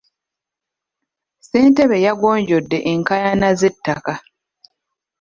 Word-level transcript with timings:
Ssentebe 1.41 1.97
yagonjodde 2.05 2.77
enkaayana 2.91 3.49
z'ettaka. 3.59 4.13